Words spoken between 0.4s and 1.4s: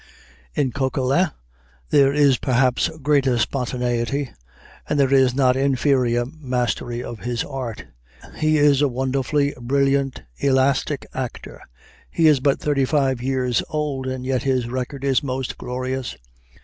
In Coquelin